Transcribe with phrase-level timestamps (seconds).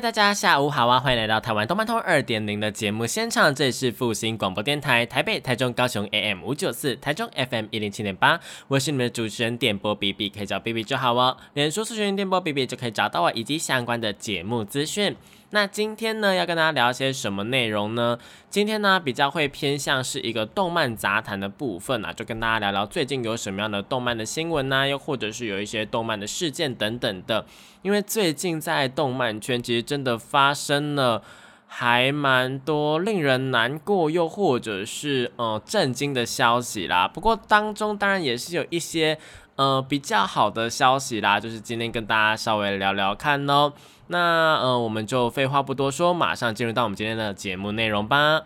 [0.00, 0.98] 大家下午好啊！
[0.98, 11.36] 欢迎来到台湾动漫通二点零的节目现场，这里是复兴广播电台台北、台中、高雄 AM 五九四，台中 FM 一零七点八，我是你们的主持人点播 B B，可以叫 B B 就好哦。
[11.52, 15.14] 脸书搜寻电波 B B 就可以找到我以及相关的节目资讯。
[15.52, 18.16] 那今天呢，要跟大家聊些什么内容呢？
[18.48, 27.44] 今天呢，比较会偏向是一个动漫杂谈的部分啊，就跟大家聊聊最近有什么样的动漫的新闻呐，又或者是有一些动漫的事件等等的。
[27.82, 31.20] 因为最近在动漫圈，其实真的发生了
[31.66, 37.08] 还蛮多令人难过，又或者是呃震惊的消息啦。
[37.08, 39.18] 不过当中当然也是有一些
[39.60, 43.70] 呃比较好的消息啦，就是今天跟大家稍微聊聊看哦。
[44.06, 48.40] 那呃，我们就废话不多说，马上进入到我们今天的节目内容吧。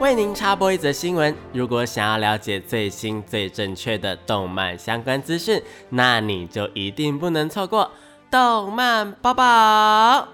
[0.00, 7.90] 为您插播一则新闻：如果想要了解最新最正确的动漫相关资讯，那你就一定不能错过
[8.30, 10.28] 动漫宝宝。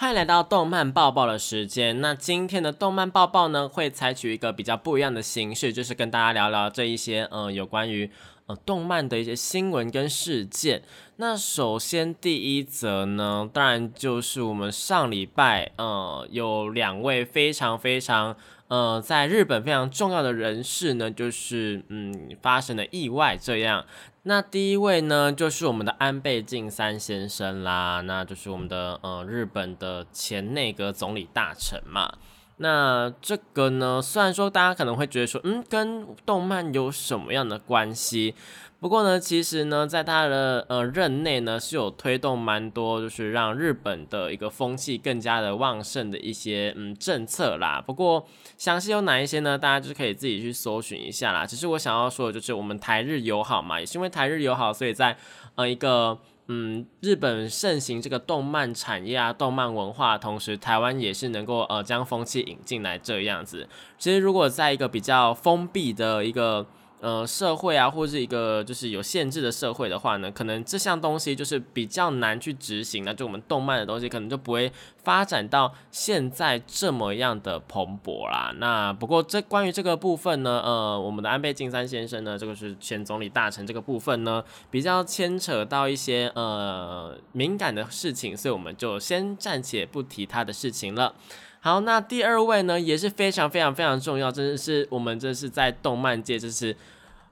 [0.00, 2.00] 欢迎来到动漫报报的时间。
[2.00, 8.10] 那今天的动漫报报呢，会采取一个比较不一样的形式，就是跟大家聊聊这一些呃有关于
[8.46, 8.56] 呃。
[8.64, 10.82] 动漫的一些新闻跟事件，
[11.16, 18.34] 那首先第一则呢，当然就是我们上礼拜，呃，有两位非常非常，
[18.68, 23.84] 呃，在日本非常重要的人士呢，就是嗯发生了意外这样。
[24.24, 32.12] 那第一位呢，就是我们的安倍晋三先生啦，那就是我们的呃日本的前内阁总理大臣嘛。
[32.58, 38.34] 那这个呢，虽然说大家可能会觉得说，嗯，跟动漫有什么样的关系？
[38.80, 47.84] 不过呢，其实呢，在他的呃任内呢，是有推动蛮多，就是让日本的一个风气更加的旺盛的一些嗯政策啦。
[47.86, 48.26] 不过
[48.56, 49.58] 详细有哪一些呢？
[49.58, 51.44] 大家就是可以自己去搜寻一下啦。
[51.44, 55.16] 其实我想要说的就是，我们台日友好嘛，也是因为台日友好，所以在
[55.56, 56.18] 呃一个。
[56.52, 63.68] 嗯，日本盛行这个动漫产业啊，动漫文化，同时台湾也是能够呃将风气引进来这样子。
[63.98, 66.66] 其实如果在一个比较封闭的一个。
[67.00, 74.70] 呃，社会啊，或是一个就是有限制的社会的话呢，可能这项东西就是比较难去执行那就我们动漫的东西，可能就不会
[75.02, 78.52] 发展到现在这么样的蓬勃啦。
[78.58, 91.14] 那不过这关于这个部分呢，呃，我们的安倍晋三先生呢，这个是前总理大臣这个部分呢，比较牵扯到一些呃敏感的事情，所以我们就先暂且不提他的事情了。
[91.62, 96.74] 好，那第二位呢也是非常非常非常重要，真的是我们这是在动漫界，就是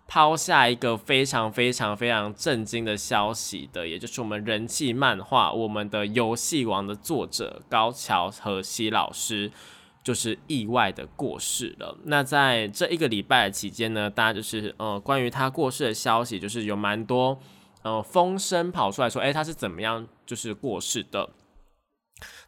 [0.06, 9.50] 抛下一个非常非常非常震惊的消息的，也就是我们人气漫画《我们的游戏王》的作者高桥和希老师，
[10.03, 11.97] 就是意外的过世了。
[12.05, 17.38] 那在这一个礼拜期间呢，大家就是呃关于他过世的消息，就是有蛮多
[17.81, 21.31] 呃风声跑出来说，哎，他是怎么样就是过世的。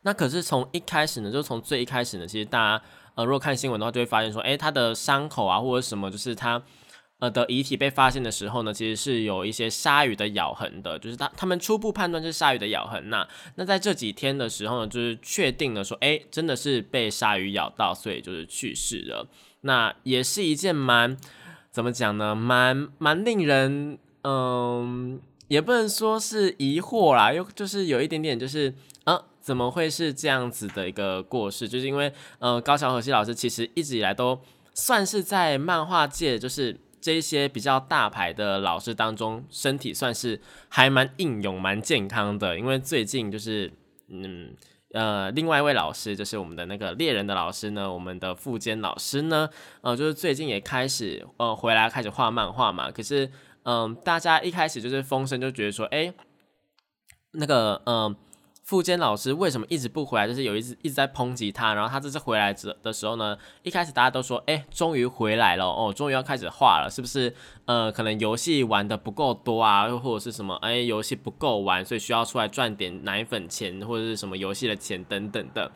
[0.02, 2.84] 那可是从一开始呢，就从最一开始呢，其实大家
[3.14, 6.62] 呃，如果看新闻的话，就会发现说，诶，他的伤口啊，或者什么，就是他
[7.18, 13.26] 呃的遗体被发现的时候呢，其实是有一些鲨鱼的咬痕的，就是他他们初步判断是鲨鱼的咬痕呐。
[13.56, 19.28] 那在这几天的时候呢，就是确定了说，诶，真的是被鲨鱼咬到，所以就是去世了。
[19.62, 21.16] 那也是一件蛮
[21.70, 28.72] 怎么讲呢，蛮蛮令人嗯，也不能说是疑惑啦，又就是有一点点就是
[29.04, 29.24] 啊。
[29.42, 31.66] 怎么会是这样子的一个过世？
[31.66, 34.38] 就是因为，呃，高桥和希老师其实一直以来都
[34.74, 42.58] 算是在漫画界，就是这些比较大牌的老师当中，身体算是还蛮硬勇、蛮健康的。
[42.58, 43.72] 因为最近就是，
[44.08, 44.54] 嗯，
[44.92, 49.48] 呃，另外一位老师就是我们的那个猎人的老师呢，我们的富坚老师呢，
[49.80, 52.90] 呃，就是最近也开始呃回来开始画漫画嘛。
[52.90, 53.28] 可是，
[53.64, 56.12] 嗯，大家一开始就是风声就觉得说，哎，
[57.32, 58.16] 那个，嗯。
[58.62, 60.28] 富坚老师为什么一直不回来？
[60.28, 67.34] 就是有一直一直在抨击他，然后他这次回来的的时候呢，一开始大家都说，哎，终于回来了哦，终于要开始画了，是不是？
[67.64, 70.54] 呃，可能游戏玩的不够多啊，又或者是什么？
[70.62, 75.72] 哎，游戏不够玩，所以需要出来赚点奶粉钱或者是什么游戏的钱等等的。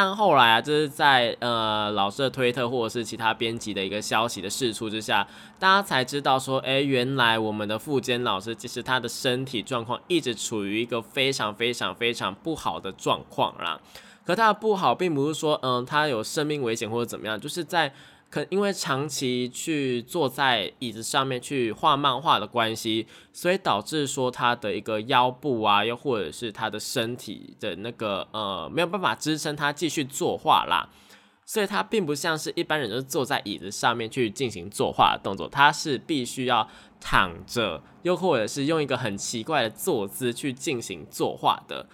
[0.00, 5.26] 但后来啊，就是在呃老师的推特或者是其他编辑的一个消息的释出之下，
[5.58, 12.32] 大家才知道说，哎，原来我们的富坚老师其实他的身体状况一直处于一个非常非常非常。
[12.44, 13.80] 不好的状况啦。
[14.24, 17.92] 可他的不好，并不是说，嗯，他有生命危险或者怎么样，就是在
[18.30, 30.90] 可因为长期去坐在椅子上面去画漫画的关系，所以导致说他的一个腰部啊，又或者是他的身体的那个呃没有办法支撑他继续作画啦。
[31.46, 36.68] 所以他并不像是一般人，就是坐在椅子上面去进行作画的动作，他是必须要
[37.00, 41.86] 躺着，又或者是用一个很奇怪的坐姿去进行作画的。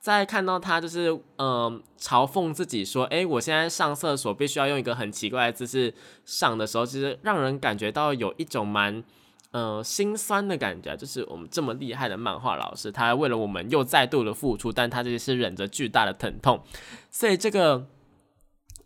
[0.00, 5.92] 在看到他就是嗯嘲讽自己说，诶，我现在上厕所必须要用一个很奇怪的姿势
[6.24, 9.02] 上的时候，其实让人感觉到有一种蛮
[9.50, 16.62] 嗯心酸的感觉，就是我们这么厉害的漫画老师，他为了我们又再度的付出，但他这是忍着巨大的疼痛，
[17.10, 17.86] 所以这个。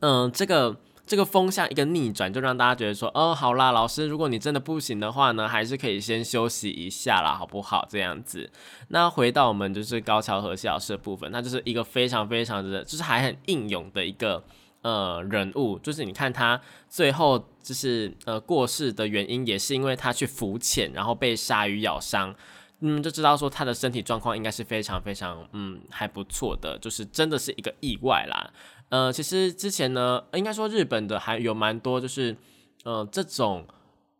[0.05, 7.87] 嗯，这个这个风向一个逆转，就让大家觉得说，哦，好啦，老师，如果你真的不行的话呢，还是可以先休息一下啦，好不好？
[7.91, 8.49] 这样子。
[8.89, 14.43] 那回到我们就是高桥和希老师的部分，那就是一个非常非常的，就是还很英勇的一个
[14.83, 16.59] 呃人物，就是你看他
[16.89, 22.35] 最后就是呃过世的原因，也是因为他去浮潜，然后被鲨鱼咬伤，
[22.81, 28.51] 嗯，就知道说他的身体状况应该是非常非常嗯还不错的，就是真的是一个意外啦。
[28.93, 32.37] 呃，其实之前呢，应该说日本的还有蛮多，就是
[32.85, 33.67] 呃这种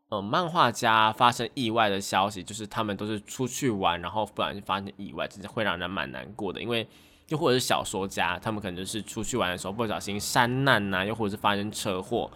[0.09, 6.59] 呃漫画家发生意外的消息，就是他们都是出去玩，然后不然就发生意外，其实会让人蛮难过的。
[6.59, 6.89] 因为
[7.29, 12.31] 又或者是小说家，他们可能就是出去玩的时候不小心山难呐，又或者是发生车祸。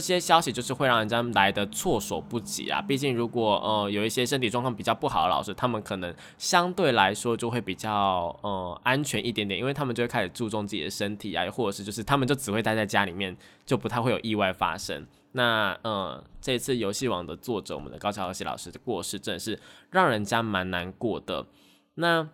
[0.00, 2.82] 些消息就是会让人家来的措手不及啊！
[2.82, 15.06] 毕竟如果呃有一些身体状况比较不好的老师，他们可能相对来说就会比较呃安全一点点，因为他们就会开始注重自己的身体啊，或者是就是他们就只会待在家里面，就不太会有意外发生。
[15.30, 21.46] 那呃这次游戏网的作者我们的高桥和希老师的过世，真的是让人家蛮难过的。
[21.94, 22.28] 那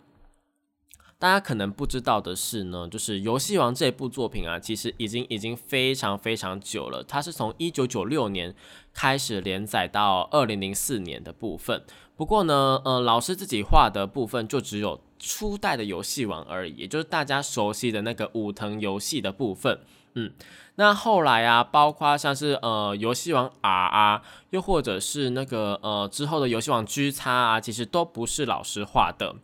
[1.20, 7.04] 大家可能不知道的是呢，就是《游戏王》这部作品啊，其实已经已经非常非常久了。
[7.04, 8.54] 它是从一九九六年
[8.94, 11.84] 开始连载到二零零四年的部分。
[12.16, 19.78] 不过呢，呃，老师自己画的部分就只有初代的《游戏王》而已，也就是大家熟悉的那个武藤游戏的部分。
[20.14, 20.32] 嗯，
[20.76, 29.36] 那后来啊，包括像是呃《游戏王 R》啊，又或者是那个呃之后的《游戏王 G 叉》啊，其实都不是老师画的。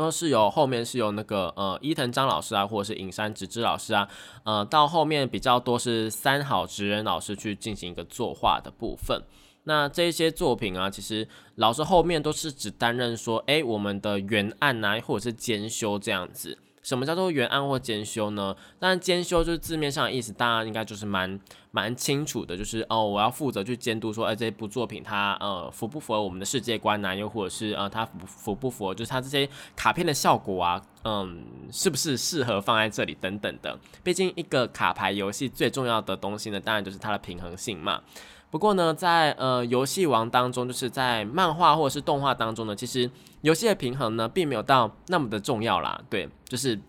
[0.00, 4.08] 都是由后面是由那个呃伊藤章老师啊，或者是影山直之老师啊，
[4.44, 9.22] 呃到后面比较多是三好直人老师去进行一个作画的部分。
[9.64, 16.56] 那这些作品啊，其实老师后面都是只担任说，哎，我们的原案啊，或者是兼修这样子。
[16.80, 18.56] 什么叫做原案或兼修呢？
[18.78, 21.38] 当然，兼修就是字面上的意思，大家应该就是蛮
[21.78, 27.14] 蛮清楚的，就是哦，我要负责去监督说，哎，这部作品它呃符不符合我们的世界观呢？
[27.14, 33.78] 又或者是呃它符符不符合，就是它这些卡片的效果啊，嗯，是不是适合放在这里等等的。
[34.02, 38.02] 毕竟一个卡牌游戏最重要的东西呢，当然就是它的平衡性嘛。
[38.50, 43.08] 不过呢，在呃游戏王当中，就是在漫画或者是动画当中呢，其实
[43.42, 46.02] 游戏的平衡呢，并没有到那么的重要啦。
[46.10, 46.80] 对，就是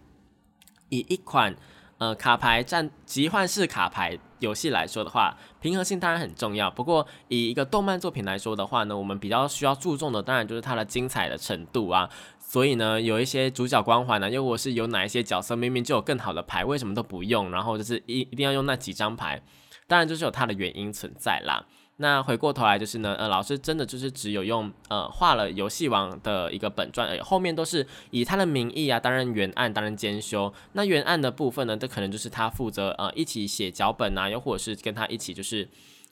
[0.89, 1.55] 以一款
[1.99, 6.71] 呃卡牌战集换式卡牌游戏来说的话，平衡性当然很重要。
[6.71, 12.09] 不过以一个动漫作品来说的话呢，我们比较需要注重的，当然就是它的精彩的程度啊。
[12.39, 17.51] 所以呢，有一些主角光环呢，又或是有哪一些角色明明就有更好的牌，为什么都不用？
[17.51, 19.39] 然后就是一一定要用那几张牌。
[19.85, 21.65] 当然就是有它的原因存在啦。
[22.01, 30.53] 那回过头来就是呢，呃，老师真的就是只有用呃画了游戏王的一个本传，后面都是以他的名义啊担任原案，担任监修。
[30.71, 35.67] 那原案的部分呢，这可能就是他负责呃一起写脚本啊，又或者是跟他一起就是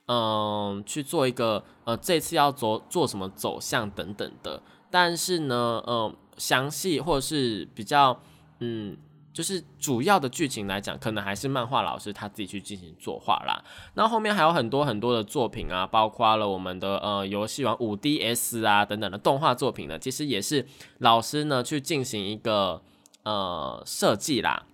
[0.08, 4.62] 嗯去做一个呃这次要做做什么走向等等的。
[4.92, 8.22] 但是呢，呃，详细或者是比较
[8.60, 8.98] 嗯。
[9.38, 13.64] 就是主要的剧情来讲，可能还是漫画老师他自己去进行作画啦。
[13.94, 20.66] 那后面还有很多很多的作品啊，包括了我们的呃游戏王五 DS 啊等等的动画作品呢，其实也是
[20.98, 22.82] 老师呢去进行一个
[23.22, 24.66] 呃设计啦。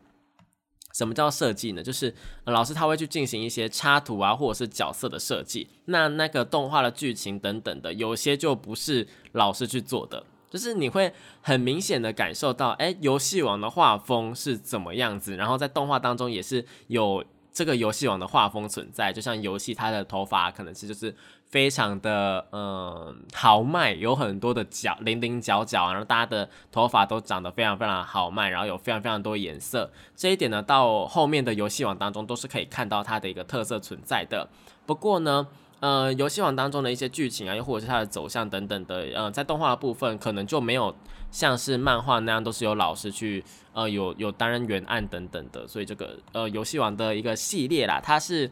[0.93, 1.83] 什么叫设计呢？
[1.83, 2.15] 就是
[2.45, 5.67] 老师他会去进行一些插图啊，或者是角色的设计。
[5.87, 10.23] 那那个动画的剧情等等的，有些就不是老师去做的。
[10.53, 19.11] 就是你会很明显的感受到，哎，游戏王的画风是怎么样子，然后在动画当中也是有这个游戏王的画风存在。
[19.11, 21.15] 就像游戏，它的头发可能是就是
[21.47, 29.91] 非常的嗯豪迈，有很多的角零零角角，然后大家的头发都长得非常非常豪迈，然后有非常非常多颜色。
[30.15, 34.47] 这一点呢，到后面的游戏王当中都是可以看到它的一个特色存在的。
[34.85, 35.47] 不过呢。
[35.83, 40.95] 呃游戏王当中的一些剧情啊，又或者是它的走向等等的，呃，在动画部分可能就没有
[41.29, 48.49] 像是漫画那样都是由老师去呃有有担任原案等等的，所以这个呃游戏王的一个系列啦，它是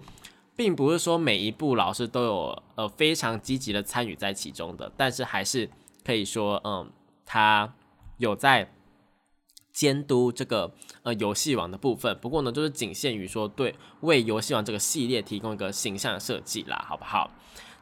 [0.58, 5.70] 并不是说每一部老师都有呃非常积极的参与在其中的，但是还是
[6.04, 6.92] 可以说嗯，
[7.26, 7.74] 他
[8.18, 8.70] 有在。
[9.72, 10.72] 监督这个
[11.04, 17.32] 呃游戏王的部分，不过呢，就是仅限于说对为游戏王这个系列提供一个形象设计啦，好不好？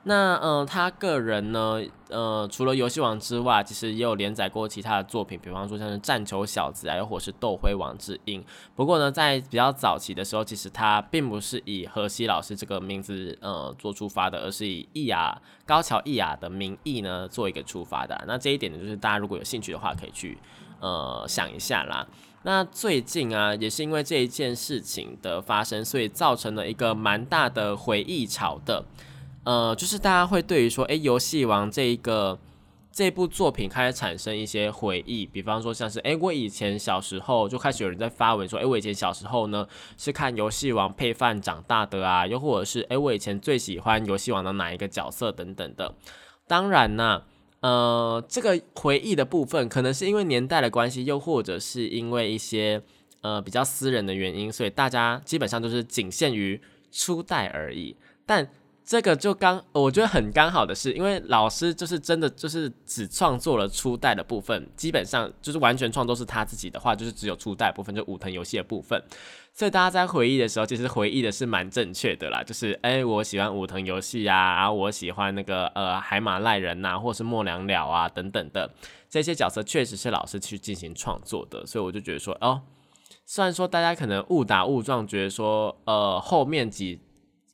[0.03, 8.41] 那嗯，他个人呢，呃，除了游戏王之外，其实也有连载过其他的作品，比方说像是战球小子啊，又或是斗辉王之音。
[8.77, 18.23] 不过呢，在比较早期的时候，其实他并不是以河西老师这个名字呃做出发的，而是以易雅高桥易雅的名义呢做一个出发的。
[18.25, 20.37] 那这一点呢，就是大家如果有兴趣的话，可以去。
[20.79, 22.07] 呃，想一下啦。
[22.43, 28.85] 那最近啊，也是因为这一件事情的发生，所以造成了一个蛮大的回忆潮的。
[29.43, 32.39] 呃，就是大家会对于说，诶，游戏王这一个
[32.93, 39.67] 这部作品开始产生一些回忆，比方说像是，诶，我以前小时候就开始有人在发文说，诶，我以前小时候呢
[39.97, 45.93] 是看游戏王配饭长大的啊，又或者是，诶，我以前最喜欢游戏王的哪一个角色等等的。
[46.47, 47.23] 当然呢。
[47.61, 52.81] 呃，这个回忆的部分，可能是因为年代的关系，又或者是因为一些
[53.21, 56.59] 呃比较私人的原因，所以大家基本上都是仅限于
[56.91, 57.95] 初代而已。
[58.25, 58.49] 但
[58.85, 68.99] 这个就刚，我觉得很刚好的是，因为老师就是真的就是只创作了初代的部分，基本上就是完全创作是他自己的话，就是只有初代部分，就武藤游戏的部分。
[69.53, 78.71] 所以大家在回忆的时候，其实回忆的是蛮正确的啦，就是哎，我喜欢武藤游戏啊，我喜欢那个呃海马赖人呐，或是莫良了啊等等的
[79.09, 81.65] 这些角色，确实是老师去进行创作的。
[81.65, 82.61] 所以我就觉得说，哦，
[83.25, 87.01] 虽然说大家可能误打误撞觉得说，呃，后面几。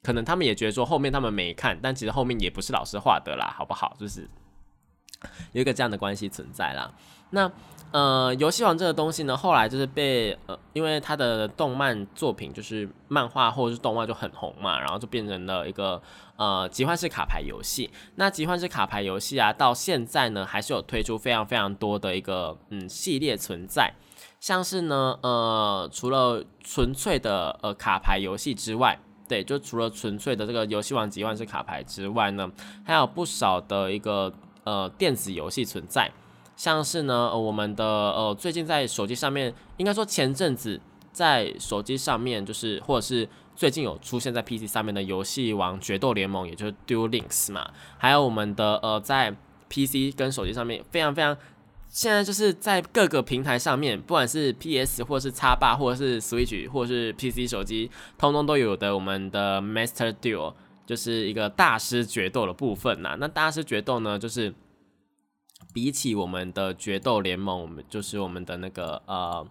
[0.03, 3.97] 可能他们也觉得说后面他们没看，但其实后面也不是老师画的啦，好不好？
[3.99, 4.29] 就是
[5.51, 6.91] 有一个这样的关系存在啦。
[7.31, 7.51] 那
[7.91, 16.01] 呃，游戏王这个东西呢，后来就是被呃，因为它的动漫作品就是漫画或者是动画就很红嘛，然后就变成了一个
[16.35, 17.89] 呃集幻式卡牌游戏。
[18.15, 23.93] 那集幻式卡牌游戏啊，到现在呢还是有推出非常非常多的一个嗯系列存在，
[24.41, 28.99] 像是呢呃除了纯粹的呃卡牌游戏之外。
[29.27, 32.47] 对，就除了纯粹的这个游戏王集幻式卡牌之外呢，
[32.85, 34.31] 还有不少的一个
[34.65, 36.11] 呃电子游戏存在，
[36.57, 40.79] 像是呢我们的呃最近在手机上面，应该说前阵子
[41.13, 49.33] 在手机上面，就是或者是最近有出现在 PC 上面的游戏王决斗联盟，也就是 Duel Links 嘛，还有我们的呃在
[49.69, 51.37] PC 跟手机上面非常非常。
[51.87, 58.93] 现在就是在各个平台上面，不管是 PS 或是叉八，或者是 Switch，或者是 PC 手机，通通都有的。
[58.93, 60.53] 我们的 Master Duel
[60.85, 63.15] 就是一个大师决斗的部分呐。
[63.19, 64.53] 那大师决斗呢，就是
[65.73, 69.45] 比起我们的决斗联盟，我们就是我们的那个呃，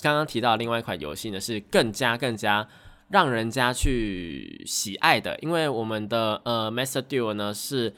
[0.00, 2.68] 刚刚提到另外一款游戏呢，是更加更加
[3.08, 7.94] 让人家去喜爱的，因为我们的呃 Master Duel 呢是。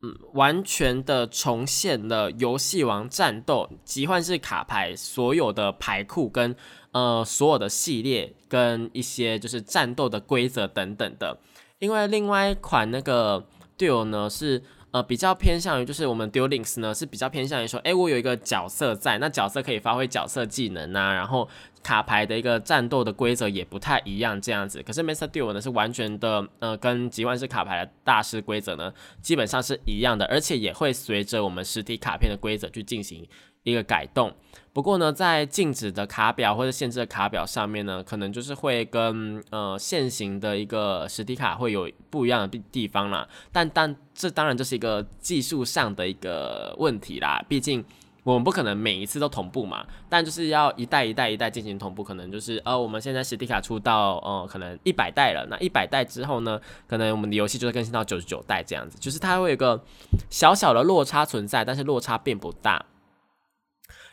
[0.00, 6.54] 嗯，完全的重现了游戏王战斗集幻式卡牌所有的牌库跟
[6.92, 11.40] 呃所有的系列跟一些就是战斗的规则等等的。
[11.78, 13.44] 因为另外一款那个
[13.76, 21.48] Duel 呢是呃比较偏向于就是我们 Duel Links 呢是比较偏向于说，哎，我有一个角色在，那角色可以发挥角色技能啊，然后。
[21.80, 24.82] 卡牌的一个战斗的规则也不太一样，这样子。
[24.82, 28.92] 可是 Master Duel 呢是完全的，呃，跟集万式卡牌的大师规则呢
[29.22, 33.26] 基本上是一样的，而且也会随着我们实体卡片的规则去进行
[33.70, 34.32] 一个改动。
[34.72, 43.28] 不过呢，在禁止的卡表或者限制的卡表上面呢，可能就是会跟呃现行的一个实体卡会有不一样的地方啦。
[43.50, 47.84] 但但这当然就是一个技术上的一个问题啦，毕竟。
[48.24, 59.82] 我们不可能每一次都同步嘛，但就是要一代一代一代进行同步，可能就是呃，我们现在实体卡出到呃，可能一百代了，那一百代之后呢，可能我们的游戏就会更新到九十九代这样子，就是它会有个
[60.28, 62.84] 小小的落差存在，但是落差并不大。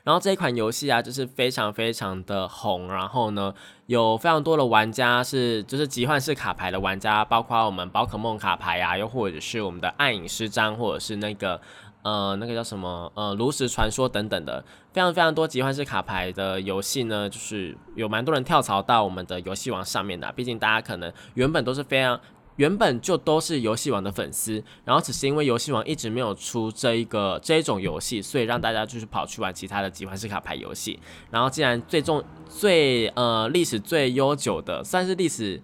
[0.06, 3.54] 然后这一款游戏啊，就是非常非常的红，然后呢，
[3.88, 11.60] 有非常多的玩家是就是集幻式卡牌的玩家，包括我们宝可梦卡牌啊，又或者是我们的暗影师章，或者是那个。
[12.06, 13.12] 呃，那个叫什么？
[13.16, 20.32] 呃，炉石传说等等的，非常非常多集幻式卡牌的游戏呢，就是有蛮多人跳槽到我们的游戏王上面的。
[20.34, 22.22] 毕竟大家可能原本都是非常，
[22.58, 31.00] 原本就都是游戏王的粉丝，然后只是因为游戏王一直没有出这一个这一种游戏，所以让大家就是跑去玩其他的集幻式卡牌游戏。
[31.32, 35.62] 然后既然最重最呃历史最悠久的，算是历史。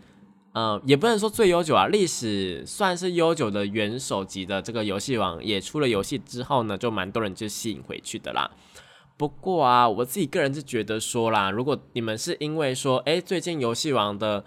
[0.53, 8.51] 呃，也不能说最悠久啊，历史算是悠久的元首级的这个游戏王也出了游戏之后呢，就蛮多人就吸引回去的啦。
[9.15, 14.43] 不过啊，我自己个人是觉得说啦，如果你们是因为说，哎，最近游戏王的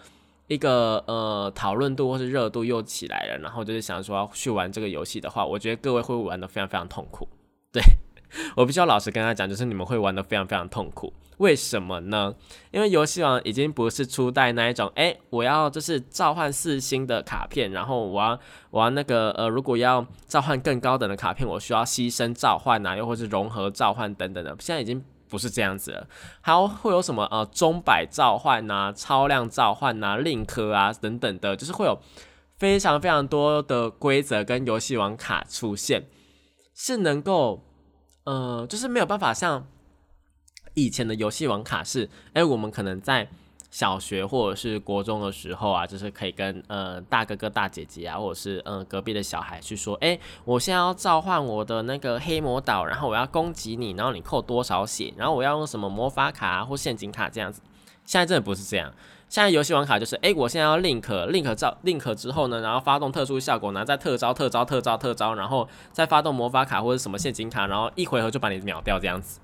[0.47, 7.29] 一个呃讨论度或是热度又起来了，然后就是想说要去玩这个游戏的话，我觉得各位会玩的非常非常痛苦。
[7.73, 7.83] 对
[8.57, 11.13] 我必须要老实跟他讲，就是你们会玩的非常非常痛苦。
[11.39, 12.35] 为什么呢？
[12.71, 18.39] 因为游戏王已经不是初代那一种，哎，我要就是召唤四星的卡片，然后我要
[18.71, 26.07] 我要那个呃，如果要召唤更高等的卡片，我需要牺牲召唤啊，又或是融合召唤等等的，现在已经不是这样子了。
[26.41, 31.99] 还会有什么呃钟摆召唤呐、超量召唤呐、令科啊等等的，就是会有
[32.57, 36.05] 非常非常多的规则跟游戏王卡出现，
[36.73, 37.65] 是能够
[38.25, 39.67] 呃，就是没有办法像。
[40.77, 43.29] 以前的游戏王卡是，哎，我们可能在
[43.75, 57.61] 小学或者是国中的时候啊，就是可以跟呃大哥哥大姐姐啊，或者是嗯隔壁的小孩去说，哎，我现在要召唤我的那个黑魔导，然后我要攻击你，然后你扣多少血，然后我要用什么魔法卡或陷阱卡这样子。
[58.05, 58.93] 现在真的不是这样，
[59.29, 69.41] 现在游戏王卡就是，哎，我现在要 link link 召 link 之后呢，然后发动特殊效果，然后再特招特招特招特招，然后再发动魔法卡或者什么陷阱卡，然后一回合就把你秒掉这样子。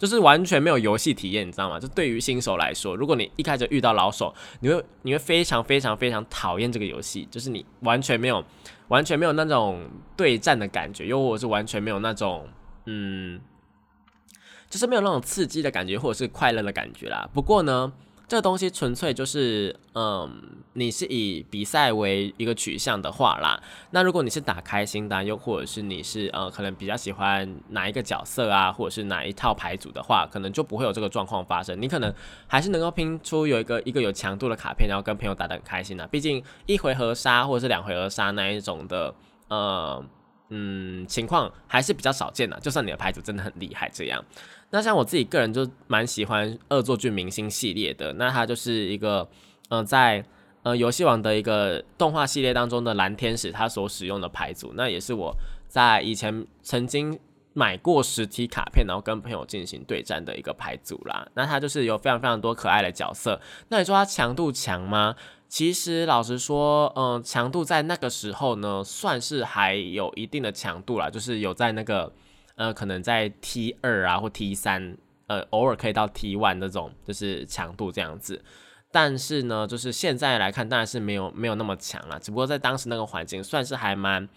[0.00, 1.78] 就是完全没有游戏体验，你知道吗？
[1.78, 8.42] 就对于新手来说，如果你一开始遇到老手，你会你会非常非常非常讨厌这个游戏，就是你完全没有
[8.88, 12.48] 完全没有那种对战的感觉，又或者是完全没有那种
[12.86, 13.38] 嗯，
[14.70, 17.28] 就是没有那种刺激的感觉，或者是快乐的感觉啦。
[17.34, 17.92] 不过呢。
[18.30, 20.30] 这个东西纯粹就是，嗯，
[20.74, 23.60] 你是以比赛为一个取向的话啦，
[23.90, 31.82] 那如果你是打开心的，又或者是你是呃，可能比较喜欢哪一个角色啊，或者是哪一套牌组的话，可能就不会有这个状况发生。
[31.82, 32.14] 你可能
[32.46, 36.06] 还是能够拼出有一个一个有强度的卡片，然后跟朋友打得很开心的。
[36.06, 39.12] 毕竟一回合杀或者是两回合杀那一种的，
[39.48, 40.00] 呃，
[40.50, 42.60] 嗯，情况还是比较少见的。
[42.60, 44.24] 就算你的牌组真的很厉害，这样。
[44.72, 49.28] 那像我自己个人就蛮喜欢《恶作剧明星》系列的，那它就是一个，
[49.68, 50.24] 呃，在
[50.62, 55.34] 呃游戏王的一个动画系列当中的蓝天使，它所使用的牌组，那也是我
[55.66, 57.18] 在以前曾经
[57.52, 61.26] 买过实体卡片，然后跟朋友进行对战的一个牌组啦。
[61.34, 63.40] 那它就是有非常非常多可爱的角色。
[63.70, 65.16] 那你说它强度强吗？
[65.48, 72.12] 其实老实说，嗯，强度在那个时候呢，算是还有一定的强度啦，就是有在那个。
[72.60, 74.94] 呃，可能在 T 二啊或 T 三，
[75.28, 78.44] 呃，偶尔可以到 T one 那种，就是强度这样子。
[78.92, 82.20] 但是呢，就是现在来看，当然是没有没有那么强了。
[82.20, 84.28] 只不过在当时那个环境，算是还蛮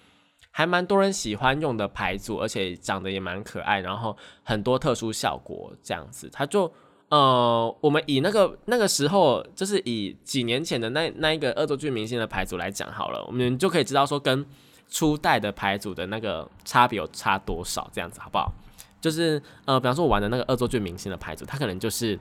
[0.51, 6.29] 还蛮多人喜欢用的牌组，而且长得也蛮可爱，然后很多特殊效果这样子。
[6.31, 6.71] 它就
[7.09, 14.45] 呃，我们以那个那个时候，就是以几年前的那那一个恶作剧明星的牌组来讲好了，我们就可以知道说跟。
[14.93, 17.89] 初代的牌组的那个差别有差多少？
[17.91, 18.53] 这样子好不好？
[19.01, 22.17] 就是呃，比方说我玩的那个恶作剧明星的牌组，它可能就是，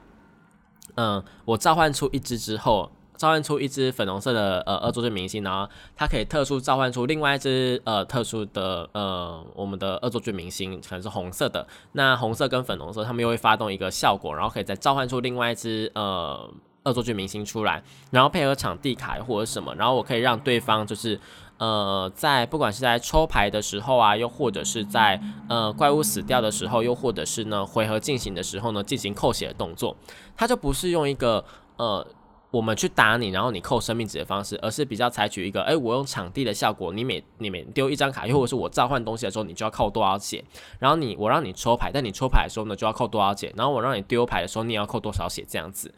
[0.95, 11.67] 嗯，我召唤出一只之后，召唤出一只粉红色的呃恶作剧明星，然后它可以特殊召唤出另外一只呃特殊的呃我们的恶作剧明星，可能是红色的。
[11.91, 16.51] 那红色跟粉红色，他们又会发动一个效果，然后可以再召唤出另外一只呃
[16.85, 21.19] 恶作剧明星出来，然后配合场地卡或者什么，然后我可以让对方就是。
[21.63, 29.95] 呃，在不管是在抽牌的时候啊，又或者是在呃怪物死掉的时候，又或者是呢回合进行的时候呢，进行扣血的动作，
[30.35, 31.45] 它就不是用一个
[31.77, 32.05] 呃
[32.51, 40.43] 我们去打你，然后你扣生命值的方式，而是比较采取一个，哎，我用场地的效果，你每你每丢一张卡，又或者是我召唤东西的时候，你就要扣多少血，
[40.79, 45.93] 然后你我让你抽牌，但你抽牌的时候呢就要扣多少血，然后我让你丢牌的时候，你也要扣多少血，这样子，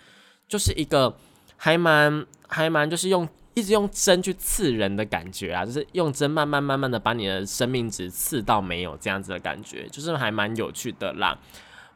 [0.47, 1.17] 就是一个
[1.57, 3.27] 还蛮还蛮就是用。
[3.55, 11.39] 一直用针去刺人的感觉啊，就是用针慢慢慢慢的把你的生命值刺到没有这样子的感觉，就是还蛮有趣的啦。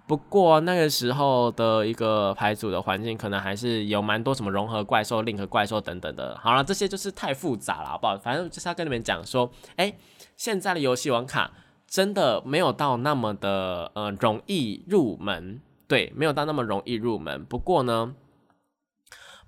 [0.07, 6.35] 不过那个时候的一个牌组的环境，可能还是有蛮多什么融合怪兽、令和怪兽等等的。
[6.41, 8.17] 好了，这些就是太复杂了，好不好？
[8.17, 9.93] 反正就是要跟你们讲说，哎，
[10.35, 11.51] 现在的游戏王卡
[11.87, 17.43] 真的没有到那么的呃容易入门，对，没有到那么容易入门。
[17.43, 18.15] 不过呢。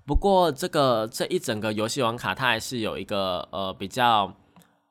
[0.04, 4.34] 不过，这个这一整个游戏网卡，它还是有一个呃比较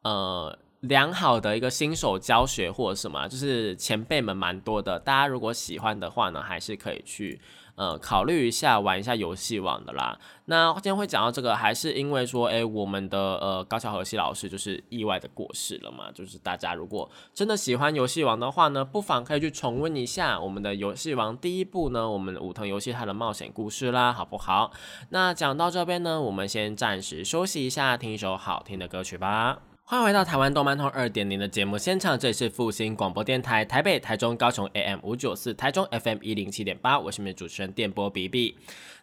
[0.04, 4.98] 呃良好的一个新手教学或者什么，就是前辈们蛮多的。
[4.98, 7.40] 大家如果喜欢的话呢，还是可以去
[7.82, 10.16] 呃考虑一下玩一下游戏网的啦。
[10.46, 16.12] 那今天会讲到这个，还是因为说，哎，我们的呃高桥和希老师就是意外的过世了嘛。
[16.14, 24.72] 就是大家如果真的喜欢游戏王的话呢，不妨可以去重温一下我们的游戏王第一部呢，我们武藤游戏它的冒险故事啦，好不好？
[25.10, 29.71] 那讲到这边呢，我们先暂时休息一下，听一首好听的歌曲吧。
[29.92, 38.58] 欢迎回到台湾动漫通二点零的节目现场，这里是复兴广播电台台北、台中、高雄 AM 五九四，台中 FM 一零七点八，我是你们主持人电波 B B。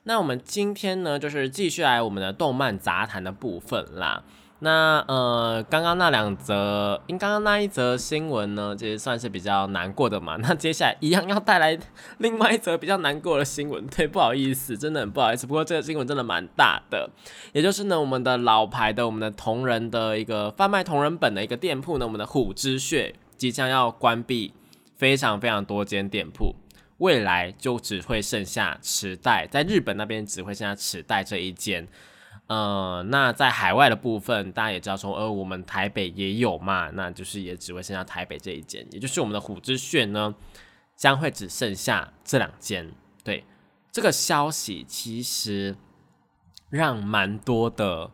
[0.05, 4.25] 那我们今天呢，就是继续来我们的动漫杂谈的部分啦。
[4.61, 10.37] 那呃，刚刚那两则，因刚刚那一则新闻呢，其实算是比较难过的嘛。
[10.43, 11.79] 那接下来一样要带来
[12.19, 15.47] 另外一则比较难过的新闻，对，不好意思，真的很不好意思。
[15.47, 17.09] 不过这个新闻真的蛮大的，
[17.53, 24.53] 也就是呢，我们的老牌的我们的同人的一个贩卖同人本的一个店铺呢，我们的虎之穴即将要关闭，
[24.97, 26.57] 非常非常多间店铺，
[26.97, 31.87] 未来就只会剩下池袋，在日本那边只会剩下池袋这一间。
[32.49, 40.35] 呃，那在海外的部分，大家也知道说，呃，我们台北也有嘛，那就是也只会剩下台北这一间，也就是我们的虎之穴呢，
[40.97, 42.91] 将会只剩下这两间。
[43.23, 43.45] 对，
[43.93, 45.77] 这个消息其实
[46.71, 48.11] 让蛮多的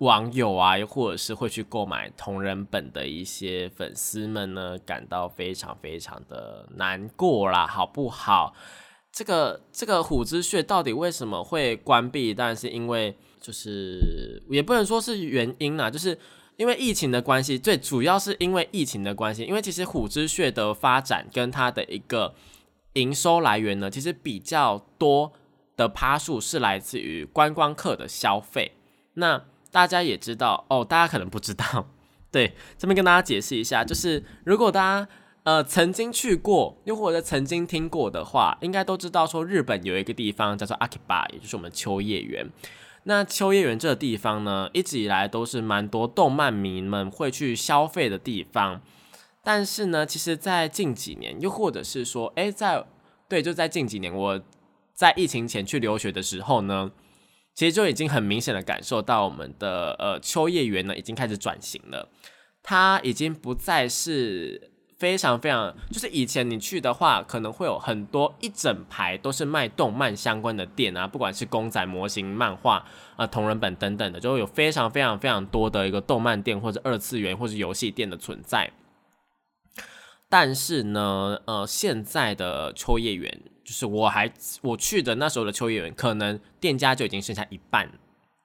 [0.00, 8.52] 网友啊，又或者是会去购买同人本的一些粉丝们呢，感到非常非常的难过啦，好不好？
[9.10, 12.34] 这个这个虎之穴到底为什么会关闭？
[12.34, 13.16] 当然是因为。
[13.40, 16.18] 就是也不能说是原因啦，就是
[16.56, 19.44] 因为疫情的关系，最主要是因为疫情的关系。
[19.44, 22.34] 因为其实虎之穴的发展跟它的一个
[22.94, 25.32] 营收来源呢，其实比较多
[25.76, 28.72] 的趴数是来自于观光客的消费。
[29.14, 31.88] 那大家也知道哦，大家可能不知道，
[32.32, 35.08] 对，这边跟大家解释一下，就是如果大家
[35.44, 42.50] 呃曾经去过，又或者曾经听过的话，应该都知道说日本有一个地方叫做阿基巴，也就是我们秋叶原。
[43.04, 48.80] 那秋叶原这个地方呢，一直以来都是蛮多动漫迷们会去消费的地方。
[49.42, 52.84] 但是呢，其实，在近几年，又或者是说，哎，在
[53.28, 54.42] 对，就在近几年，我
[54.92, 56.90] 在疫情前去留学的时候呢，
[57.54, 62.10] 其实就已经很明显的感受到，我们的呃秋叶原呢，已经开始转型了，
[62.62, 64.72] 它已经不再是。
[64.98, 72.84] 非常非常，就是以前你去的话，可能会有很多一整排都是卖动漫相关的店啊，不管是公仔模型、漫画
[73.14, 78.72] 啊、同人本等等的，就会有非常非常非常多的一个动漫店或者二次元或者游戏店的存在。
[80.28, 84.30] 但是呢，呃，现在的秋叶原，就是我还
[84.62, 87.88] 我去的那时候的秋叶原，可能店家就已经剩下一半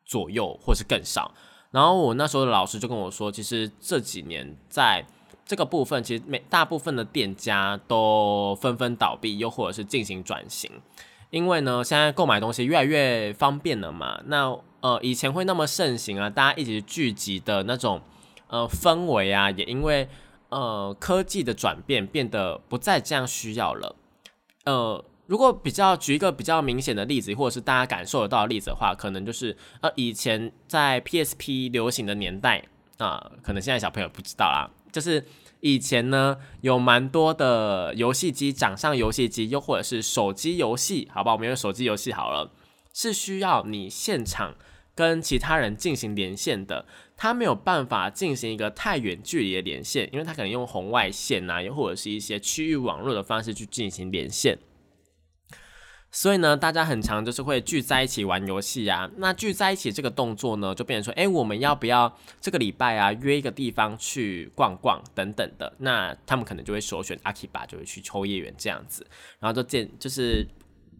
[0.05, 1.33] 左右，或是更少。
[1.71, 5.03] 然后我那时候的老师就跟我说，其实这几年在
[5.45, 10.71] 这个部分其实每大部分的店家都纷纷倒闭，又或者是进行转型，
[11.29, 14.21] 因为呢，现在购买东西越来越方便了嘛。
[14.25, 18.01] 那呃，以前会那么盛行啊，大家一起聚集的那种
[18.47, 20.07] 呃氛围啊，也因为
[20.49, 23.95] 呃科技的转变变得不再这样需要了。
[24.65, 32.63] 呃，如果比较举一个比较明显的例子，或者是大家感受得到的例子的话，可能就是呃以前在 PSP 流行的年代
[32.97, 34.69] 啊，可能现在小朋友不知道啦。
[34.93, 35.25] 就是
[35.59, 42.51] 以前呢，有蛮多的游戏机，掌上游戏机，又或者是手机游戏，好吧，我们用手机游戏好了，
[42.93, 44.55] 是需要你现场
[44.93, 46.85] 跟其他人进行连线的，
[47.17, 54.59] 它没有办法进行一个太远距离的连线，因为它可能用红外线呐，又或者是一些区域网络的方式去进行连线。
[56.15, 59.09] 所以呢，大家很常就是会聚在一起玩游戏啊。
[59.17, 65.73] 那聚在一起这个动作呢，就变成说，哎，我们要不要这个礼拜啊约一个地方去逛逛等等的？
[65.79, 69.03] 那他们可能就会首选阿基巴，就会去秋叶原这样子。
[69.39, 70.47] 然后就见，就是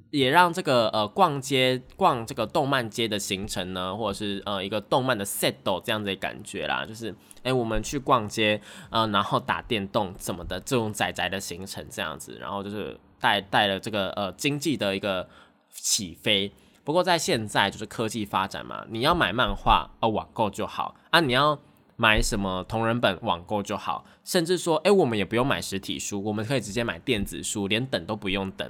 [0.10, 5.54] 也让这个呃逛街逛这个动漫街的行程呢，或者是呃一个动漫的 set
[5.86, 13.00] 这样子的感觉啦，就是哎我们去逛街，呃然后打电动怎么的这种仔仔的行程这样子，然后就是。
[13.24, 15.26] 带带了这个呃经济的一个
[15.70, 16.52] 起飞，
[16.84, 21.58] 不过在现在就是科技发展嘛，你要买漫画呃网购就好啊，你要
[21.96, 28.70] 买什么同人本网购就好，甚至说哎我们也不用买实体书，我们可以直接买电子书，连等都不用等。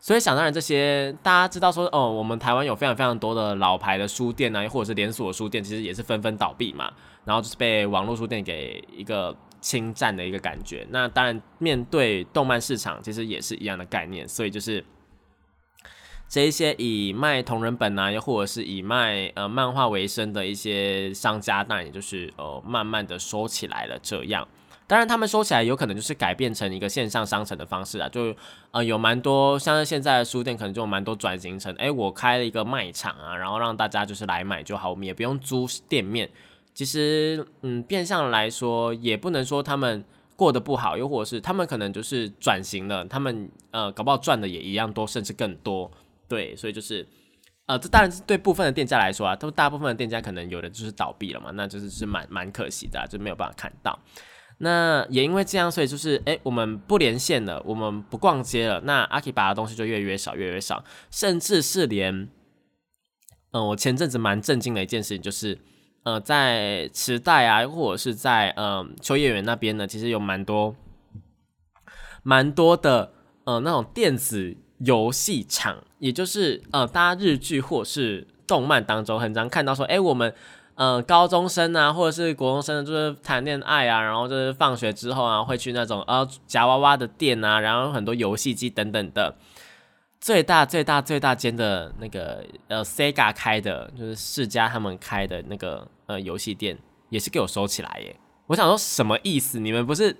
[0.00, 6.92] 所以想当然这些大家知道说哦，我们台湾有非常非常多的老牌的书店啊，或者是连锁书店，其实也是纷纷倒闭嘛，
[7.24, 9.36] 然后就是被网络书店给一个。
[9.66, 14.84] 侵占的一个感觉，那当然面对动漫市场其实也是一样的概念，所以就是
[16.28, 23.98] 这一些以卖同人本啊，又或者是以卖呃漫画为生的一些商家，当然也就是呃慢慢的收起来了。
[24.00, 24.46] 这样，
[24.86, 28.32] 当然他们收起来有可能就是改变成一个线上商城的方式啊，就
[28.70, 36.30] 呃有蛮多像是现在的书店可能就蛮多转型成，哎，我开了一个卖场啊，然后让大家就是来买就好，我们也不用租店面。
[36.76, 40.04] 其实，嗯，变相来说也不能说他们
[40.36, 45.90] 过得不好，又或者是他们可能就是转型了，他们呃搞不好赚的也一样多，甚至更多。
[46.28, 47.06] 对，所以就是，
[47.64, 53.98] 呃，这当然是对部分的店家来说啊，都大部分的店家可能有的就是倒闭了嘛，那就是是蛮蛮可惜的，就没有办法看到。
[54.58, 62.28] 那也因为这样，所以就是哎，我们不连线了，我们不逛街了，那阿 K 把的东西就越越少，越来越少，甚至是连，
[63.52, 65.58] 嗯，我前阵子蛮震惊的一件事情就是，
[66.06, 70.76] 呃，在池袋啊，或者是在嗯秋叶原那边呢，其实有蛮多
[72.22, 73.12] 蛮多的
[73.44, 74.56] 呃那种电子。
[74.80, 80.34] 游戏场，也就是呃，大家日剧或是动漫当中很常看到说，哎，我们
[80.74, 89.34] 呃高中生啊，或者是国中生，就是谈恋爱啊，然后就是放学之后啊，会去那种呃夹娃娃的店啊，然后很多游戏机等等的，
[90.20, 96.78] 最大最大最大间的那个呃 Sega 开的，就是世嘉他们开的那个呃游戏店，
[97.10, 98.16] 也是给我收起来耶。
[98.46, 99.60] 我想说什么意思？
[99.60, 100.16] 你们不是？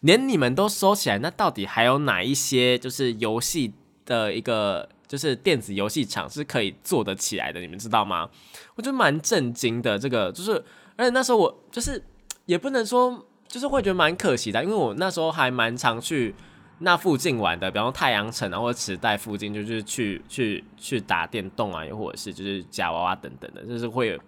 [0.00, 3.72] 连你们都收起来，那到底还有哪一些就是游戏
[4.04, 7.58] 的一个就是电子游戏厂是可以做得起来的？
[7.58, 8.28] 你们知道吗？
[8.74, 9.98] 我觉得蛮震惊的。
[9.98, 10.62] 这个就是，
[10.96, 12.04] 而且那时候我就是
[12.44, 16.34] 也不能说，就是会觉得蛮可惜的，因为我那时候还蛮常去
[16.78, 24.20] 那附近玩的，比方说太阳城啊或者池袋附近，就是去去去打电动啊，又或者是就是夹娃娃等等的，就是会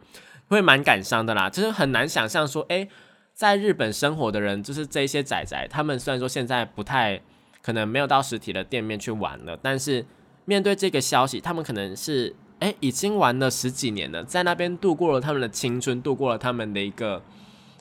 [0.49, 1.51] 会蛮感伤的啦。
[1.51, 2.89] 就是很难想象说，哎。
[3.37, 7.21] 在日本生活的人，就是这些仔仔，他们虽然说现在不太
[7.61, 10.03] 可能没有到实体的店面去玩了，但是
[10.47, 17.23] 面对这个消息，他们可能是哎已经玩了十几年了，在那边度过了他们的青春，度过了他们的一个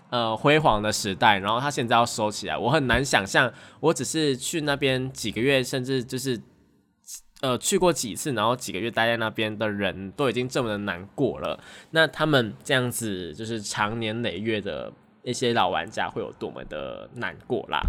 [0.09, 6.41] 呃辉煌的时代，然后他现在要收起来，我很难想象，我只是去那边几个月，甚至就是
[7.41, 11.59] 呃去过几次，然后几个月待在那边的人都已经这么的难过了，
[11.91, 14.91] 那他们这样子就是长年累月的。
[15.27, 17.81] 一些老玩家会有多么的难过啦？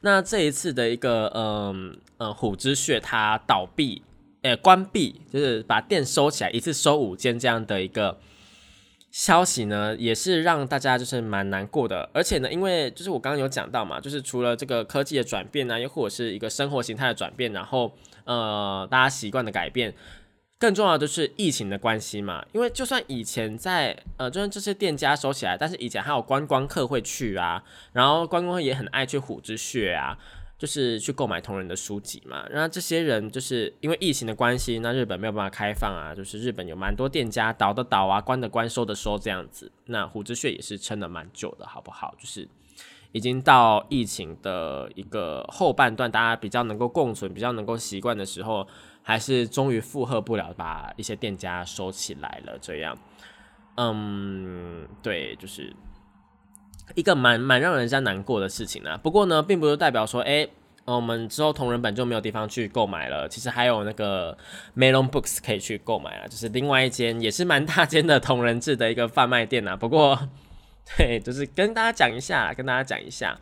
[0.00, 4.02] 那这一次的一个嗯嗯虎之穴它倒闭，
[4.42, 8.18] 呃关闭，就是把店收起来，一次收五间这样的一个
[9.16, 12.06] 消息呢，也是让大家就是蛮难过的。
[12.12, 19.94] 而且呢，因为就是我刚刚有讲到嘛，就是除了这个科技的转变呢，又或者是一个生活形态的转变，然后呃大家习惯的改变。
[20.58, 30.16] 更重要的是疫情的关系嘛，因为就算以前在呃，就算这些店家收起来，但是以前还有观光客会去啊，然后观光客也很爱去虎之穴啊，
[30.58, 32.46] 就是去购买同人的书籍嘛。
[32.48, 39.70] 然后这些人就是因为疫情的关系，那日本没有办法开放啊，就是日本有蛮多店家倒的倒啊，关的关，收的收这样子。
[39.86, 42.14] 那虎之穴也是撑了蛮久的，好不好？
[42.18, 42.48] 就是
[43.12, 48.66] 已经到疫情的一个后半段，大家比较能够共存、比较能够习惯的时候。
[49.08, 52.58] 还是终于负荷不了，把一些店家收起来了。
[52.58, 52.98] 这样，
[53.76, 55.72] 嗯，对，就是
[56.94, 58.98] 一个蛮蛮让人家难过的事情啊。
[59.02, 60.46] 不过呢，并不是代表说，哎，
[60.84, 63.28] 我们之后同人本就没有地方去购买了。
[63.28, 64.36] 其实还有那个
[64.76, 69.76] Melon Books 可以去购买啊，就是另外一间也是蛮大间的同人志的一个贩卖店啊。
[69.76, 70.28] 不过，
[70.96, 73.38] 对，就是跟大家讲一下，跟大家讲一下。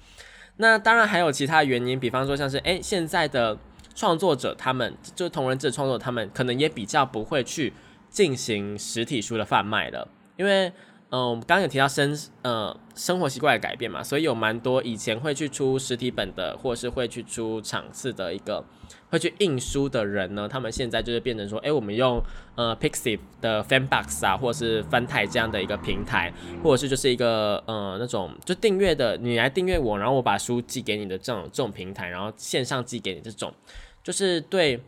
[0.57, 3.59] 那当然还有其他原因，比方说像是，哎，现在的。
[3.96, 7.72] 创作者他们就是同人志创作者，他们可能也比较不会去
[8.11, 10.72] 进行实体书的贩卖了，因为
[11.14, 18.64] 嗯，我们刚刚有提到生呃生活习惯的改变嘛，所以有蛮多以前会去出实体本的，或者是会去出场次的一个
[19.11, 22.20] 会去印书的人呢，他们现在就是变成说，哎，我们用
[22.57, 26.33] 呃 Pixiv 的 Fanbox 啊，或者是翻台这样的一个平台，
[26.64, 33.55] 或者是就是一个呃那种就订阅的，你来订阅我，然后我把书寄给你的这种这种平台，然后线上寄给你这种。
[34.03, 34.83] 就是对，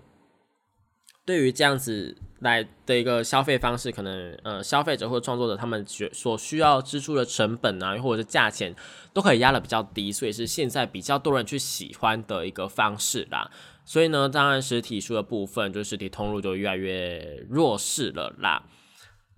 [1.25, 8.75] 对于这样子来的一个消费方式，可能呃消费者或创作者他们所所需要支出的成本啊，或者是价钱
[9.13, 13.51] 都可以压的比较低，所以是现在比较多人去喜欢的一个方式啦。
[13.85, 18.65] 所以呢，当然实体书的部分，就实体通路就越来越弱势了啦。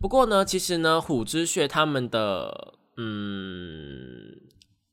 [0.00, 4.40] 不过呢，其实呢，虎之穴他们的嗯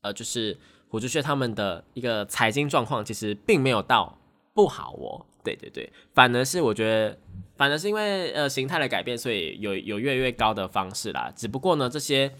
[0.01, 0.57] 呃，就是
[0.89, 4.19] 虎之穴他们的一个财经状况，其实并没有到。
[4.53, 7.17] 不好哦，对对对，反而是我觉得，
[7.55, 11.31] 反而是因为呃形态的改变，所以有有越来越高的方式啦。
[11.35, 12.31] 只不过呢，这些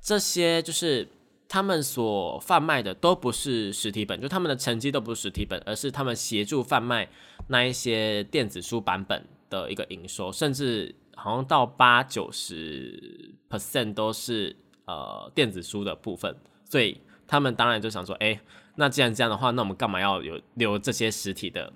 [0.00, 1.08] 这些就是
[1.48, 7.08] 他们所贩卖的都不是实体本，就他们的成绩都不是实体本，而是他们协助贩卖
[7.48, 14.54] 那一些电子书版本的一个营收，甚至好像到八九十 percent 都是
[14.86, 18.38] 呃电子书的部分，所以他们当然就想说，哎，
[18.74, 21.72] 那既然这样的话，那我们干嘛要有留这些实体的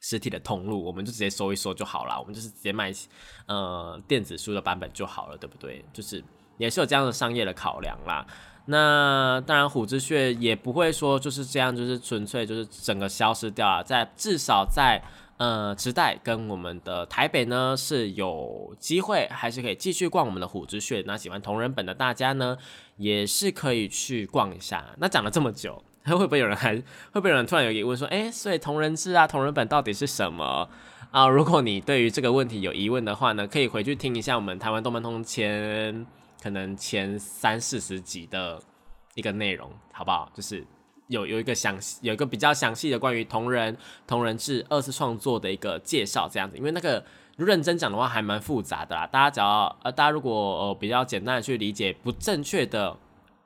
[0.00, 0.84] 实体的通路？
[0.84, 2.92] 我们就直接搜一搜就好了，我们就是直接卖
[3.46, 5.84] 呃电子书的版本就好了，对不对？
[5.92, 6.22] 就是
[6.58, 8.26] 也是有这样的商业的考量啦。
[8.66, 13.82] 那当然，虎之穴也不会说就是这样，就是纯粹就是整个消失掉了。
[13.82, 15.02] 在至少在
[15.38, 21.02] 呃池袋跟我们的台北呢是有机会，还是可以继续逛我们的虎之穴。
[21.06, 22.56] 那喜欢同人本的大家呢，
[22.96, 24.94] 也是可以去逛一下。
[24.98, 26.82] 那讲了这么久，会不会有人还会
[27.12, 30.68] 不会有人突然有疑问说，哎，所以同人志啊，同人本到底是什么
[31.10, 31.28] 啊？
[31.28, 36.06] 如果你对于这个问题有疑问的话呢，可以回去听一下我们台湾动漫通前。
[36.42, 38.58] 可能前三四十集的
[39.14, 40.26] 一个内容，好不好？
[40.32, 40.66] 就是
[41.08, 46.56] 有有一个详细，有一个比较详细的关于同人同人志二次创作的一个介绍，这样子。
[46.56, 47.04] 因为那个
[47.36, 49.06] 认真讲的话，还蛮复杂的啦。
[49.06, 52.96] 大家只要呃，大家如果呃比较简单的去理解不正确的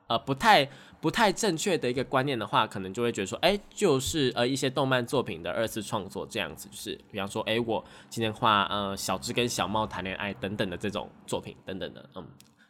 [0.07, 0.65] 呃不太
[1.05, 12.25] 不太正确的一个观念的话，可能就会觉得说，哎，就是呃一些动漫作品的二次创作这样子，就是比方说，哎，我今天画呃小智跟小猫谈恋爱等等的这种作品等等的，嗯。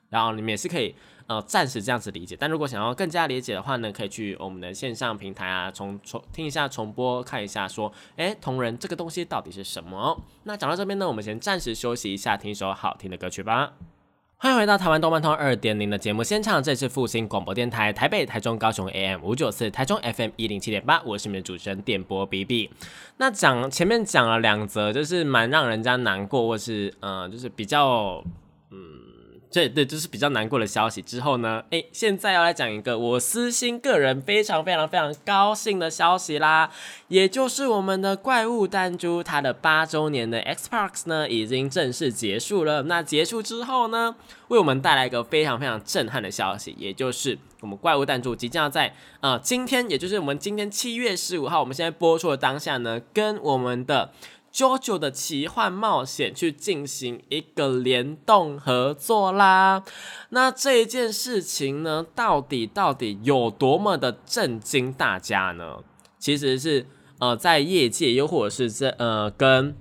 [0.10, 0.94] 然后你们也是可以
[1.28, 10.22] 呃暂时这样子理解，但如果想要更加理解的话呢，可以去我们的线上平台啊重重听一下重播，看一下说，哎，同人这个东西到底是什么？
[10.44, 13.72] 那讲到这边呢，我们先暂时休息一下，听一首好听的歌曲吧。
[14.38, 22.70] 欢迎回到台湾动漫通二点零的节目现场，这是复兴广播电台台北、台中、高雄 AM 五九四，台中 FM 一零七点八，我是你们的主持人电波 BB。
[23.18, 28.22] 那讲前面讲了两则，就是蛮让人家难过，或是嗯，就是比较
[28.72, 29.05] 嗯。
[29.52, 31.02] 对对，就是比较难过的消息。
[31.02, 36.70] 之后呢，哎，现在要来讲一个我私心个人非常非常非常高兴的消息啦，
[37.08, 42.84] 也就是我们的怪物弹珠它的八周年的 Xbox 呢已经正式结束了。
[42.84, 44.16] 那结束之后呢，
[44.50, 54.12] 为我们带来一个非常非常震撼的消息，也就是我们怪物弹珠即将要在呃今天，也就是我们今天七月十五号，我们现在播出的当下呢，跟我们的。
[54.56, 59.84] JoJo 的奇幻冒险去进行一个联动合作啦，
[60.30, 65.84] 那这一件事情呢，到底到底有多么的震惊大家呢？
[66.18, 66.86] 其实是
[67.20, 69.76] 呃，在业界又或者是在呃跟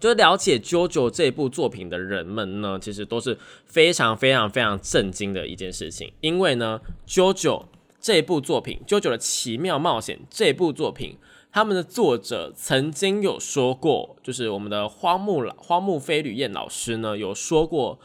[0.00, 7.66] 就了解 JoJo 这部作品的人们呢，其实都是非常非常非常震惊的一件事情，因为呢，JoJo
[8.00, 11.16] 这部作品，JoJo 的奇妙冒险这部作品。
[11.52, 17.98] 他们的作者曾经有说过，就是我们的荒木老荒木飞吕彦老师呢有说过，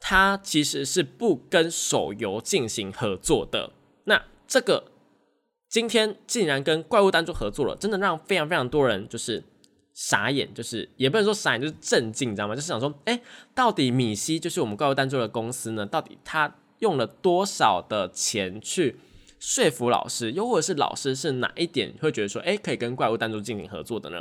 [0.00, 3.70] 他其实是不跟手游进行合作的。
[4.04, 4.90] 那这个
[5.68, 9.44] 今天竟然跟怪物弹珠合作了，真的让非常非常多人就是
[9.94, 12.54] 傻眼，就是也不能说傻眼，就是震惊，你知道吗？
[12.54, 13.20] 就是想说，哎，
[13.54, 15.86] 到底米西就是我们怪物弹珠的公司呢？
[15.86, 18.96] 到底他用了多少的钱去？
[19.46, 24.18] 说服老师，又或者是老师是哪一点会觉得说，哎，可以跟怪物单独进行合作的呢？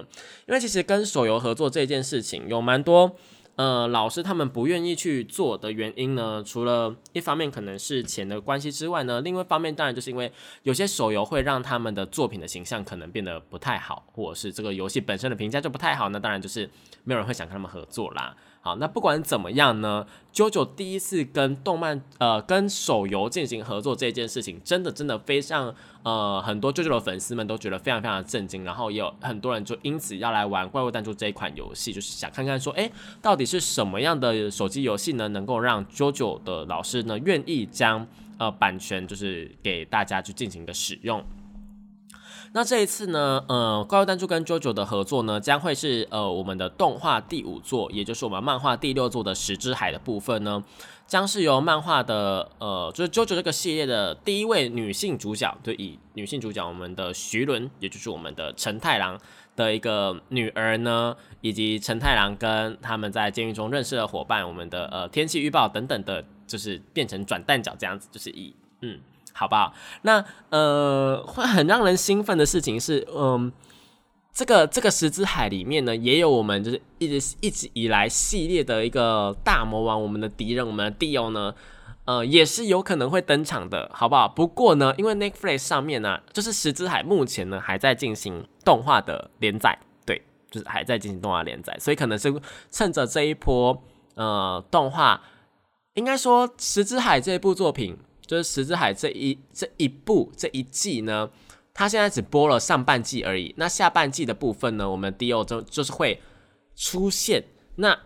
[0.48, 3.16] 因为其实跟手游合作这件事情有蛮多，
[3.56, 16.70] 呃，老师他们不愿意去做的原因呢，除了一方面可能是钱的关系之外呢，另外一方面当然就是因为有些手游会让他们的作品的形象可能变得不太好，或者是这个游戏本身的评价就不太好，那当然就是
[17.04, 18.38] 没有人会想跟他们合作啦。
[18.66, 38.08] 好，那不管怎么样呢，JoJo 第一次跟动漫呃跟手游进行合作这件事情，真的真的非常呃很多 JoJo 的粉丝们都觉得非常非常的震惊，然后也有很多人就因此要来玩怪物弹珠这一款游戏，就是想看看说，哎，到底是什么样的手机游戏呢，能够让 JoJo 的老师呢愿意将
[38.40, 41.24] 呃版权就是给大家去进行的使用。
[42.56, 50.64] 那这一次呢，呃，怪物弹珠跟 JoJo 的合作呢，将会是呃我们的动画第五作，也就是我们漫画第六作的石之海的部分呢，
[51.06, 59.20] 将是由漫画的呃，就是 JoJo 这个系列的第一位女性主角，就以女性主角我们的徐伦，也就是我们的陈太郎
[59.58, 68.98] 的一个女儿呢，以及陈太郎跟他们在监狱中认识的伙伴，我们的呃天气预报等等的，就是变成转蛋角这样子，就是以嗯。
[69.38, 69.74] 好不好？
[70.04, 73.52] 那呃，会很让人兴奋的事情是，嗯，
[74.34, 81.54] 这个这个石之海里面呢，也有我们就是一直一直以来系列的一个大魔王，我们的敌人，我们的地欧呢，
[82.06, 84.26] 呃，也是有可能会登场的，好不好？
[84.26, 92.34] 不过呢，因为 Netflix 上面呢，就是石之海目前呢还在进行动画的连载，对，就是还在进行动画连载，所以可能是
[92.72, 93.84] 趁着这一波
[94.16, 95.22] 呃动画，
[95.96, 97.98] 应该说石之海这部作品。
[98.26, 101.30] 就是《十字海》这一这一部这一季呢，
[101.74, 103.54] 它现在只播了上半季而已。
[103.58, 106.22] 那下半季的部分呢，我们 D.O 就就是会
[106.76, 107.44] 出现。
[107.76, 107.98] 那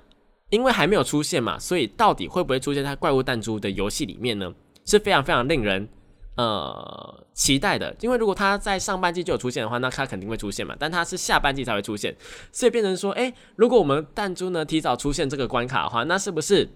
[0.50, 4.54] 因为还没有出现嘛，所以到底会不会出现在《怪物弹珠》的游戏里面呢？
[4.86, 5.88] 是非常非常令人
[6.36, 7.96] 呃期待的。
[8.02, 10.76] 因为如果它在上半季就有出现的话，那它肯定会出现嘛。
[10.80, 12.16] 但它是下半季才会出现，
[12.52, 16.68] 所以变成说，诶，如果我们弹珠呢提早出现这个关卡的话，那是不是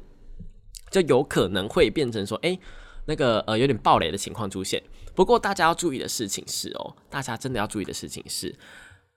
[0.92, 2.60] 就有可能会变成说，诶，
[3.06, 4.82] 那个呃有点暴雷的情况出现？
[5.16, 8.56] 不过大家要注意的事情是哦，大家真的要注意的事情是。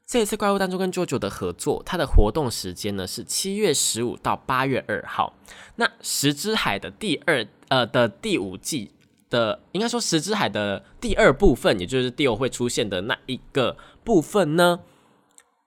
[0.07, 5.34] 这一次怪物弹珠跟 JoJo 的合作，它的活动时间呢是七月十五到八月二号。
[5.74, 8.93] 那石之海的第二呃的第五季
[9.28, 14.78] 的，应该说石之海的第二部分，也就是第二会出现的那一个部分呢，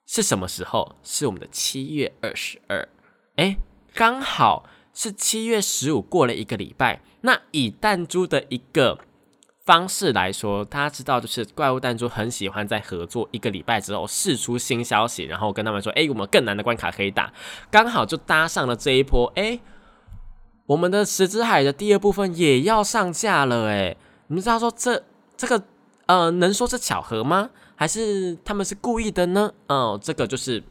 [0.05, 0.95] 是什么时候？
[1.03, 2.87] 是我们的七月二十二。
[3.35, 3.57] 哎，
[3.93, 7.01] 刚好是七月十五过了一个礼拜。
[7.21, 8.99] 那以弹珠的一个。
[9.65, 17.31] 方式来说，大家知道，就是怪物弹珠很喜欢在合作一个礼拜之后试出新消息，然后跟他们说：“哎，我们更难的关卡可以打。”
[17.69, 19.31] 刚好就搭上了这一波。
[19.35, 19.59] 哎，
[20.65, 23.67] 我们的石之海的第二部分也要上架了。
[23.67, 23.95] 哎，
[24.29, 25.03] 你们知道说这
[25.37, 25.61] 这个
[26.07, 27.51] 呃，能说是巧合吗？
[27.75, 29.53] 还是他们是故意的呢？
[29.67, 30.63] 哦，这个就是。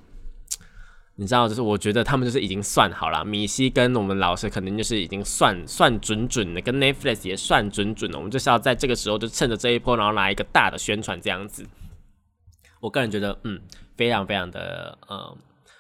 [1.21, 8.17] 你知道，就是我觉得他们就是已经算好了，米西跟我们老师肯定就是已经算算准准的，跟 Netflix 也算准准的。
[8.17, 11.67] 我们就是要在这个时候就趁着这一波，然后来一个大的宣传这样子。
[12.81, 13.61] 我个人觉得，嗯，
[13.97, 15.37] 非常非常的，呃，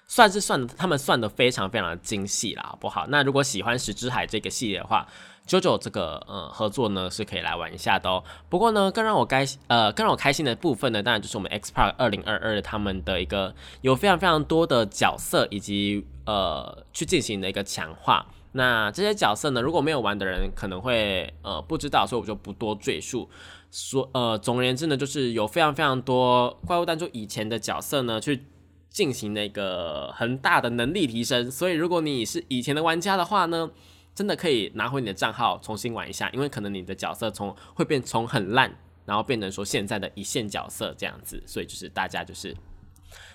[0.08, 3.06] 算是算他们算的非常非常的精细啦，好不好？
[3.06, 5.06] 那如果喜欢石之海这个系列的话。
[5.48, 8.22] JoJo 这个呃合作呢是可以来玩一下的哦。
[8.50, 18.26] 不过呢，更让我开呃更让我开心的部分呢，当然就是我们 X Park 二零二二他们的一个有非常非常多的角色以及呃去进行的一个强化。
[18.52, 23.28] 那这些角色呢，如果没有玩的人可能会呃不知道，所以我就不多赘述。
[23.70, 28.44] 说呃总而言之呢，就是有非常非常多怪物弹珠以前的角色呢去
[28.88, 31.50] 进行那个很大的能力提升。
[31.50, 33.70] 所以如果你是以前的玩家的话呢，
[34.18, 38.68] 真的可以拿回你的账号重新玩一下，因为可能你的角色从会变从很烂，
[39.06, 42.52] 然后变成说现在的一线角色这样子，所以就是大家就是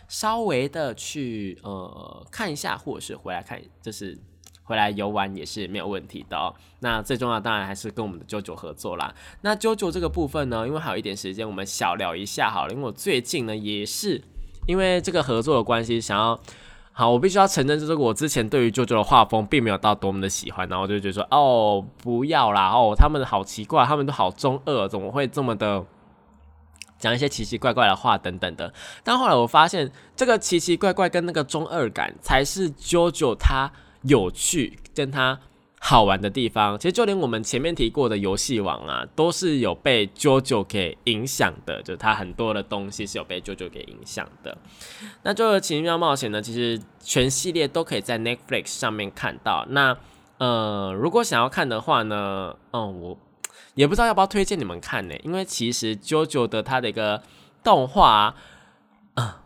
[0.10, 4.20] 稍微的去呃看一下，或者是回来看，就是
[4.64, 6.54] 回来游玩也是没有问题的哦。
[6.82, 9.16] 那最重要当然还是跟我们的九九合作啦。
[9.40, 12.74] 那九九这个部分呢，因为还有一点时间，我们小聊一下好了。
[12.74, 14.22] 因为我最近呢也是
[14.68, 16.38] 因为这个合作的关系，想要。
[16.96, 25.84] 好，我必须要承认，就是我之前对于舅舅的画风并没有到多么的喜欢，然后我就觉得说，哦，不要啦，哦，他们好奇怪，他们都好中二，怎么会这么的
[27.00, 28.72] 讲一些奇奇怪怪的话等等的。
[29.04, 33.72] 但后来我发现，这个奇奇怪怪跟那个中二感，才是舅舅他
[34.04, 35.39] 有趣跟他。
[35.86, 44.58] 好玩的地方，其实就连我们前面提过的游戏王啊，都是有被 JoJo 给影响的，就是它很多的东西是有被 JoJo 给影响的。
[45.24, 49.66] 那《JoJo 奇妙冒险》呢，其实全系列都可以在 Netflix 上面看到。
[49.72, 49.98] 那
[50.38, 53.18] 呃，如果想要看的话呢，嗯，我
[53.76, 57.22] 也不知道要不要推荐你们看呢，因为其实 JoJo 的它的一个
[57.62, 58.34] 动画。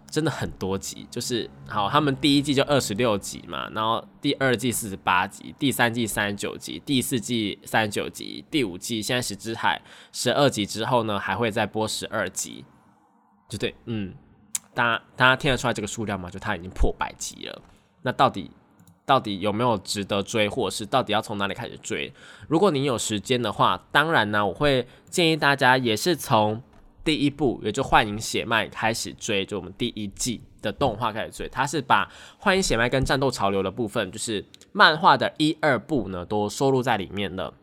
[0.09, 9.81] 真的很多集，就是好，他们第一季就二十六集嘛，然后第二季四十八集，第三季三十九集，第四季三十九集，第五季现在是之海
[10.13, 12.63] 十二集之后呢，还会再播十二集，
[13.49, 14.13] 就对，嗯，
[14.73, 16.29] 大家大家听得出来这个数量吗？
[16.29, 17.61] 就它已经破百集了，
[18.01, 18.49] 那到底
[19.05, 22.13] 到底有没有值得追，或者是到底要从哪里开始追？
[22.47, 26.63] 如果你有时间的话，当然呢，我会建议大家也是从。
[27.07, 34.43] 第一部也就幻影血脉开始追，就我们第一季的动画开始追，它是把幻影血脉跟战斗潮流的部分，就是
[34.73, 37.53] 漫画的一二部呢都收录在里面了。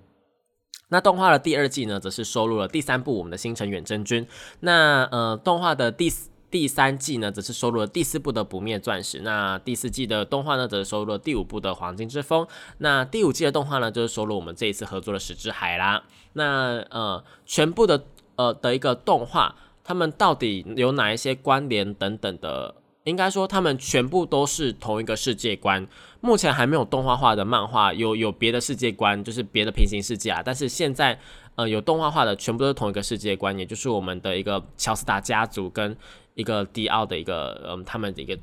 [0.88, 4.26] 那动画的第二季呢，则是收录了第三部我们的星辰远征军。
[4.60, 6.10] 那呃，动画的第
[6.50, 9.20] 第三季呢，则是收录了第四部的不灭钻石。
[9.20, 12.46] 那第四季的动画呢，则是收录了第五部的黄金之风。
[12.78, 16.04] 那第五季的动画呢，就是收录我们这一次合作的石之海啦。
[16.32, 18.06] 那呃，全部的。
[18.36, 22.74] 呃的一个动画，他们到底有哪一些关联等等的？
[23.04, 25.86] 应该说，他们全部都是同一个世界观。
[26.22, 30.40] 目前还没有动画化的漫画，有有别的世界观，就是别的平行世界啊。
[30.42, 31.18] 但是现在，
[31.54, 35.94] 呃，有动画化的，全部都是同一个世界观，也就是我们的一个乔斯达家族跟
[36.32, 38.34] 一个迪奥的一个，嗯，他们的一个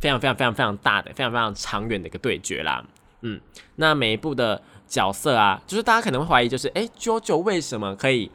[0.00, 2.82] 非常非常非常非常大的、非常非常长远的一个对决啦。
[3.20, 3.38] 嗯，
[3.76, 8.30] 那每一部的角色啊，就是大家可能会怀疑，就是哎，JoJo 为什么可以？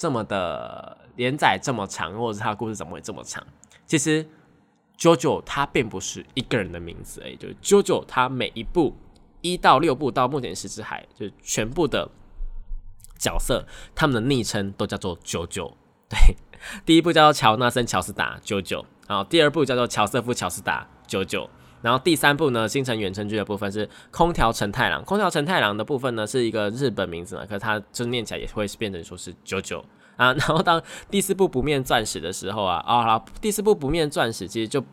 [0.00, 3.46] 这么的连载这么长，或者是他故事怎么会这么长？
[3.84, 4.26] 其实
[4.96, 8.96] ，JoJo 他并不是一个人的名字，哎，就是 JoJo 他每一部
[9.42, 12.10] 一到六部到目前十之海，就是全部的
[13.18, 15.76] 角色，他们的昵称都叫做九九。
[16.08, 16.18] 对，
[16.86, 21.50] 第一部叫做乔纳森·乔斯达九九，然后第二部叫做乔瑟夫·乔斯达九九，
[21.82, 25.04] 然后第三部呢，星辰远程剧的部分是空调成太郎。
[25.04, 29.84] 空调成太郎的部分呢，是一个日本名字嘛，可是它就念起来也会变成说是九九
[30.16, 30.32] 啊。
[30.38, 34.84] 然后当第四部不灭钻石的时候啊，啊，第四部不灭钻石其实就。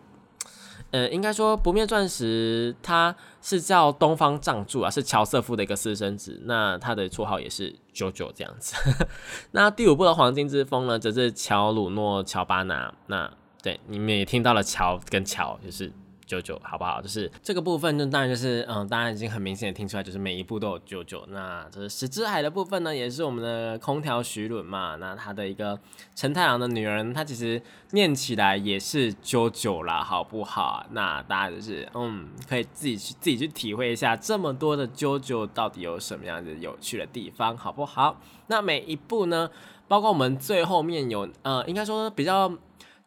[0.91, 8.73] 呃，应该说不灭钻石，它是叫东方藏柱啊，是乔瑟夫的一个私生子，那他的绰号也是九九这样子。
[9.51, 12.93] 那第五部的黄金之风呢，则是乔鲁诺乔巴纳。
[13.07, 13.29] 那
[13.61, 15.91] 对你们也听到了，乔跟乔就是。
[16.27, 17.01] 九九好不好？
[17.01, 21.25] 就是这个部分，就当然就是嗯，大家已经很明显的听出来，就是每一步都有九九。
[21.29, 24.97] 那这是石之海的部分呢，也是我们的空调徐伦嘛。
[24.97, 25.79] 那他的一个
[26.13, 27.61] 陈太郎的女儿，她其实
[27.91, 30.85] 念起来也是九九啦，好不好？
[30.91, 38.19] 那大家就是嗯，可以自己去自己去体会一下，这么多的九九到底有什么样的有趣的地方，好不好？
[38.47, 39.49] 那每一步呢，
[39.87, 42.51] 包括我们最后面有呃，应该说比较。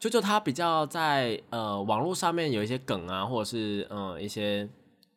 [0.00, 4.66] 就就他比较在呃网络上面有一些梗啊，或者是嗯一些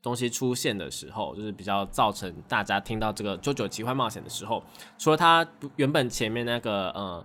[0.01, 4.61] 东西出现的时候，就是比较造成大家听到这个《九九奇幻冒险》的时候，
[4.97, 7.23] 除了他原本前面那个嗯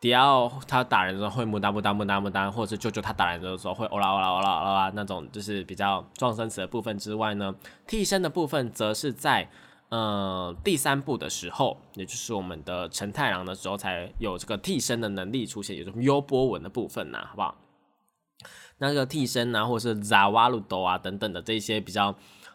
[0.00, 7.54] 迪奥他打人的时候会木哒木哒木哒木哒，或者是舅舅他打人的时候会欧啦欧啦欧啦欧啦那种就是比较撞声词的部分之外呢，
[7.86, 9.50] 替身的部分则是在。
[9.88, 17.56] 呃，第三部的时候，也就是我们的陈太郎的时候，才有这个替身的能力出现，有种优波纹的部分呐，好不好？
[18.78, 22.12] 那个替身啊，或者是扎瓦鲁多啊等等的这些比较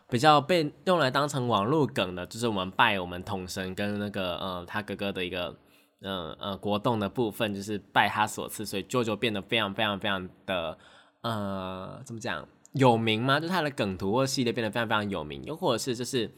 [0.09, 5.57] 比较被用来当成网络梗的，就是我们拜我们统神跟那个呃他哥哥的一个
[6.01, 10.77] 嗯呃国栋的部分，就是拜他所赐，所以舅舅变得非常非常非常的
[11.21, 13.39] 呃怎么讲有名吗？
[13.39, 16.29] 就他的梗图或系列变得非常非常有名，又或者是就是。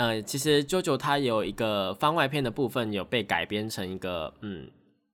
[0.00, 4.66] 呃，其实 JoJo 它有一个番外篇的部分，有被改编成一个嗯，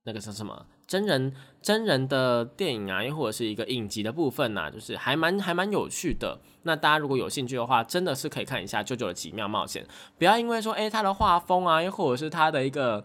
[0.05, 6.39] 那个是什么真人真人的电影啊，又或者是一个影集的部分呐，就是还蛮还蛮有趣的。
[6.63, 9.85] 那大家如果有兴趣的话，真的是可以看一下 JoJo 的奇妙冒险。
[10.19, 13.05] 不要因为说哎，他的画风啊，又或者是他的一个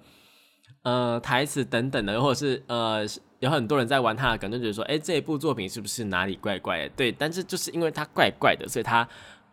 [0.84, 3.03] 呃台词等等的，或者是呃
[3.39, 6.89] 有很多人在玩他的梗，就觉得说哎，这一部作品是不是哪里怪怪的？
[6.89, 9.07] 对，但是就是因为它怪怪的，所以它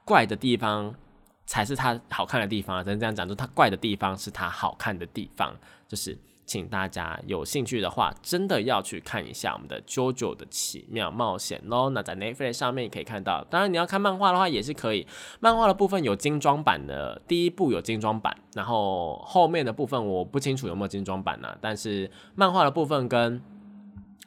[0.05, 0.95] 怪的地方。
[1.49, 5.57] 才是它好看的地方，只能这样讲，就它怪的地方是它好看的地方。
[5.89, 11.89] 就是请大家有兴趣的话，真的要去看一下我们的《JoJo 的奇妙冒险》喽。
[11.89, 15.07] 那在 Netflix 上面也可以看到，当然你要看漫画的话也是可以。
[15.41, 21.57] 漫画的部分有精装版的，第一部有精装版，然后后面的部分我不清楚有没有精装版呢。
[21.63, 23.43] 但是漫画的部分跟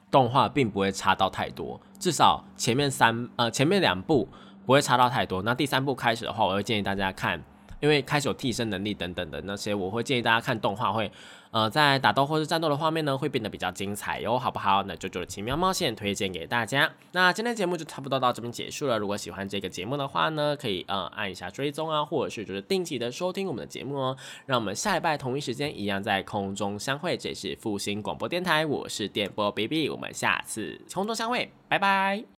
[0.09, 4.27] 动画并不会差到太多，至少前面三呃前面两部。
[4.71, 5.41] 不会差到太多。
[5.41, 7.43] 那第三部开始的话，我会建议大家看，
[7.81, 11.11] 因为开始有替身能力等等的那些，我会建议大家看动画，会
[11.51, 14.81] 呃在打斗或是战斗的画面呢，会变得比较精彩哟，好不好？
[14.83, 16.89] 那就就奇妙冒险推荐给大家。
[17.11, 18.97] 那今天节目就差不多到这边结束了。
[18.97, 24.15] 如果喜欢这个节目的话呢，可以呃按一下追踪啊，或者是就是定期的收听我们的节目哦。
[24.45, 27.17] 让我们下礼拜同一时间一样在空中相会。
[27.17, 32.23] 这是复兴广播电台，我是电波 BB，我们下次空中相会，拜拜。